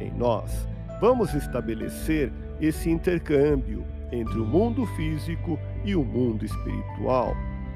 em 0.00 0.10
nós. 0.12 0.66
Vamos 1.00 1.34
estabelecer 1.34 2.32
esse 2.60 2.90
intercâmbio 2.90 3.84
entre 4.10 4.38
o 4.38 4.46
mundo 4.46 4.86
físico 4.86 5.58
e 5.84 5.94
o 5.94 6.04
mundo 6.04 6.44
espiritual. 6.44 7.34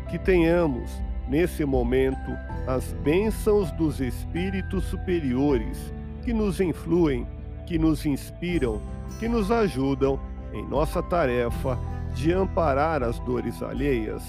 Que 0.08 0.18
tenhamos, 0.18 0.90
nesse 1.28 1.64
momento, 1.64 2.30
as 2.66 2.92
bênçãos 3.04 3.70
dos 3.72 4.00
espíritos 4.00 4.84
superiores 4.84 5.92
que 6.22 6.32
nos 6.32 6.60
influem, 6.60 7.26
que 7.66 7.78
nos 7.78 8.06
inspiram, 8.06 8.80
que 9.18 9.28
nos 9.28 9.50
ajudam 9.50 10.18
em 10.52 10.66
nossa 10.66 11.02
tarefa 11.02 11.78
de 12.14 12.32
amparar 12.32 13.02
as 13.02 13.18
dores 13.20 13.62
alheias. 13.62 14.22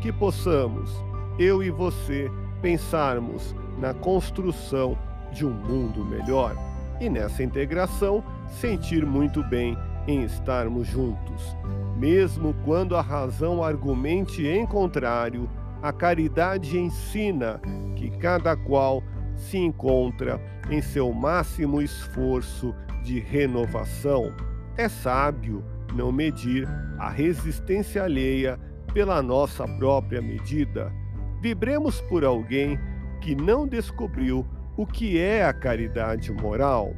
Que 0.00 0.12
possamos, 0.12 0.90
eu 1.38 1.62
e 1.62 1.70
você, 1.70 2.30
pensarmos 2.60 3.54
na 3.78 3.94
construção 3.94 4.98
de 5.32 5.44
um 5.46 5.52
mundo 5.52 6.04
melhor 6.04 6.56
e 7.00 7.08
nessa 7.08 7.42
integração 7.42 8.22
sentir 8.48 9.04
muito 9.04 9.42
bem 9.42 9.76
em 10.06 10.22
estarmos 10.22 10.86
juntos. 10.86 11.56
Mesmo 11.96 12.54
quando 12.64 12.96
a 12.96 13.00
razão 13.00 13.62
argumente 13.62 14.46
em 14.46 14.66
contrário, 14.66 15.48
a 15.82 15.92
caridade 15.92 16.78
ensina 16.78 17.60
que 17.96 18.10
cada 18.10 18.56
qual 18.56 19.02
se 19.36 19.58
encontra 19.58 20.40
em 20.70 20.80
seu 20.80 21.12
máximo 21.12 21.82
esforço 21.82 22.74
de 23.02 23.20
renovação. 23.20 24.32
É 24.76 24.88
sábio 24.88 25.64
não 25.94 26.10
medir 26.10 26.68
a 26.98 27.08
resistência 27.10 28.02
alheia 28.02 28.58
pela 28.92 29.22
nossa 29.22 29.66
própria 29.66 30.22
medida. 30.22 30.92
Vibremos 31.40 32.00
por 32.02 32.24
alguém 32.24 32.78
que 33.20 33.34
não 33.34 33.66
descobriu 33.66 34.46
o 34.76 34.86
que 34.86 35.18
é 35.18 35.44
a 35.44 35.52
caridade 35.52 36.32
moral. 36.32 36.94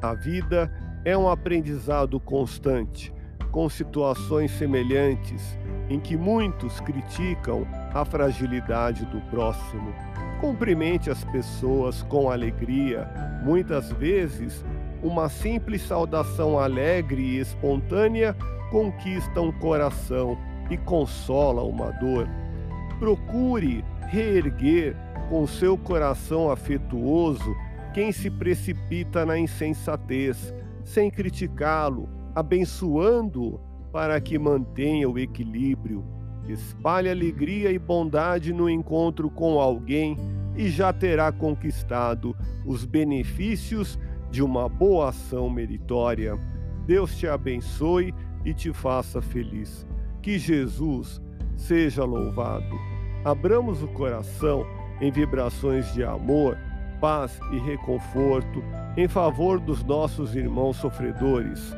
A 0.00 0.14
vida 0.14 0.70
é 1.04 1.16
um 1.16 1.28
aprendizado 1.28 2.20
constante, 2.20 3.12
com 3.50 3.68
situações 3.68 4.50
semelhantes 4.52 5.58
em 5.88 6.00
que 6.00 6.16
muitos 6.16 6.80
criticam 6.80 7.66
a 7.94 8.04
fragilidade 8.04 9.04
do 9.06 9.20
próximo. 9.30 9.94
Cumprimente 10.40 11.10
as 11.10 11.24
pessoas 11.24 12.02
com 12.02 12.30
alegria. 12.30 13.08
Muitas 13.42 13.90
vezes, 13.92 14.64
uma 15.02 15.28
simples 15.28 15.82
saudação 15.82 16.58
alegre 16.58 17.22
e 17.22 17.38
espontânea 17.38 18.36
conquista 18.70 19.40
um 19.40 19.52
coração 19.52 20.36
e 20.70 20.76
consola 20.76 21.62
uma 21.62 21.92
dor. 21.92 22.28
Procure 22.98 23.84
reerguer 24.08 24.96
com 25.28 25.46
seu 25.46 25.76
coração 25.76 26.50
afetuoso 26.50 27.54
quem 27.92 28.12
se 28.12 28.30
precipita 28.30 29.24
na 29.24 29.38
insensatez, 29.38 30.54
sem 30.84 31.10
criticá-lo, 31.10 32.08
abençoando-o 32.34 33.58
para 33.90 34.20
que 34.20 34.38
mantenha 34.38 35.08
o 35.08 35.18
equilíbrio. 35.18 36.04
Espalhe 36.46 37.08
alegria 37.08 37.72
e 37.72 37.78
bondade 37.78 38.52
no 38.52 38.68
encontro 38.68 39.30
com 39.30 39.58
alguém 39.58 40.16
e 40.54 40.68
já 40.68 40.92
terá 40.92 41.32
conquistado 41.32 42.36
os 42.64 42.84
benefícios 42.84 43.98
de 44.30 44.42
uma 44.42 44.68
boa 44.68 45.08
ação 45.08 45.48
meritória. 45.48 46.38
Deus 46.86 47.16
te 47.16 47.26
abençoe 47.26 48.14
e 48.44 48.54
te 48.54 48.72
faça 48.72 49.20
feliz. 49.22 49.86
Que 50.20 50.38
Jesus 50.38 51.20
seja 51.56 52.04
louvado. 52.04 52.76
Abramos 53.24 53.82
o 53.82 53.88
coração 53.88 54.64
em 55.00 55.10
vibrações 55.10 55.92
de 55.92 56.02
amor, 56.02 56.56
paz 57.00 57.38
e 57.52 57.58
reconforto 57.58 58.62
em 58.96 59.06
favor 59.06 59.60
dos 59.60 59.84
nossos 59.84 60.34
irmãos 60.34 60.76
sofredores, 60.76 61.76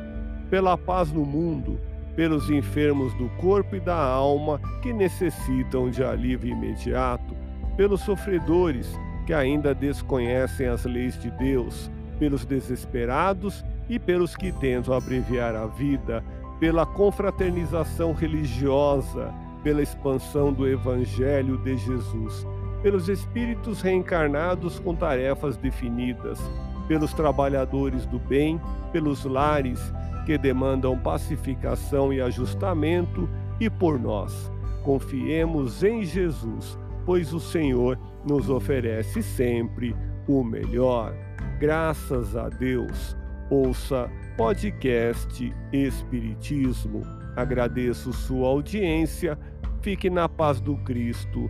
pela 0.49 0.77
paz 0.77 1.11
no 1.11 1.25
mundo, 1.25 1.79
pelos 2.15 2.49
enfermos 2.49 3.13
do 3.15 3.29
corpo 3.41 3.75
e 3.75 3.79
da 3.79 3.97
alma 3.97 4.59
que 4.81 4.91
necessitam 4.91 5.89
de 5.89 6.03
alívio 6.03 6.51
imediato, 6.51 7.35
pelos 7.75 8.01
sofredores 8.01 8.97
que 9.25 9.33
ainda 9.33 9.75
desconhecem 9.75 10.67
as 10.67 10.85
leis 10.85 11.19
de 11.21 11.29
Deus, 11.31 11.91
pelos 12.17 12.45
desesperados 12.45 13.63
e 13.87 13.99
pelos 13.99 14.35
que 14.35 14.51
tentam 14.51 14.93
abreviar 14.93 15.55
a 15.55 15.65
vida, 15.65 16.23
pela 16.59 16.85
confraternização 16.85 18.11
religiosa, 18.11 19.33
pela 19.63 19.81
expansão 19.81 20.51
do 20.51 20.67
Evangelho 20.67 21.57
de 21.57 21.77
Jesus, 21.77 22.45
pelos 22.81 23.09
espíritos 23.09 23.81
reencarnados 23.81 24.79
com 24.79 24.95
tarefas 24.95 25.57
definidas, 25.57 26.39
pelos 26.87 27.13
trabalhadores 27.13 28.05
do 28.05 28.19
bem, 28.19 28.59
pelos 28.91 29.25
lares 29.25 29.93
que 30.25 30.37
demandam 30.37 30.97
pacificação 30.97 32.13
e 32.13 32.21
ajustamento, 32.21 33.27
e 33.59 33.69
por 33.69 33.99
nós. 33.99 34.51
Confiemos 34.83 35.83
em 35.83 36.03
Jesus, 36.03 36.77
pois 37.05 37.33
o 37.33 37.39
Senhor 37.39 37.99
nos 38.25 38.49
oferece 38.49 39.21
sempre 39.21 39.95
o 40.27 40.43
melhor. 40.43 41.13
Graças 41.59 42.35
a 42.35 42.47
Deus. 42.47 43.17
Ouça 43.49 44.09
podcast 44.37 45.53
Espiritismo. 45.73 47.01
Agradeço 47.35 48.13
sua 48.13 48.47
audiência. 48.47 49.37
Fique 49.81 50.09
na 50.09 50.29
paz 50.29 50.61
do 50.61 50.77
Cristo 50.77 51.49